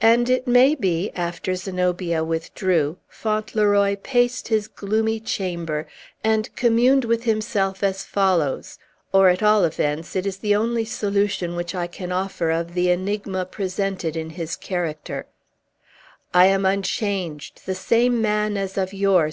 And, 0.00 0.30
it 0.30 0.46
may 0.46 0.76
be, 0.76 1.10
after 1.16 1.56
Zenobia 1.56 2.22
withdrew, 2.22 2.98
Fauntleroy 3.08 3.96
paced 3.96 4.46
his 4.46 4.68
gloomy 4.68 5.18
chamber, 5.18 5.88
and 6.22 6.54
communed 6.54 7.04
with 7.04 7.24
himself 7.24 7.82
as 7.82 8.04
follows, 8.04 8.78
or, 9.12 9.28
at 9.28 9.42
all 9.42 9.64
events, 9.64 10.14
it 10.14 10.24
is 10.24 10.36
the 10.36 10.54
only 10.54 10.84
solution 10.84 11.56
which 11.56 11.74
I 11.74 11.88
can 11.88 12.12
offer 12.12 12.52
of 12.52 12.74
the 12.74 12.90
enigma 12.90 13.44
presented 13.44 14.14
in 14.16 14.30
his 14.30 14.54
character: 14.54 15.26
"I 16.32 16.46
am 16.46 16.64
unchanged, 16.64 17.62
the 17.66 17.74
same 17.74 18.22
man 18.22 18.56
as 18.56 18.78
of 18.78 18.92
yore!" 18.94 19.28